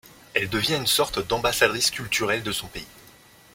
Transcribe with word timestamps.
Elle 0.33 0.49
devient 0.49 0.77
une 0.77 0.87
sorte 0.87 1.19
d'ambassadrice 1.27 1.91
culturelle 1.91 2.41
de 2.41 2.51
son 2.51 2.65
pays. 2.65 2.87